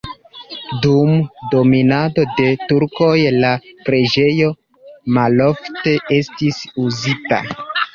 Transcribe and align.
Dum 0.85 1.11
dominado 1.51 2.25
de 2.41 2.49
turkoj 2.73 3.13
la 3.45 3.55
preĝejo 3.71 4.51
malofte 5.23 5.99
estis 6.21 6.65
uzita. 6.91 7.47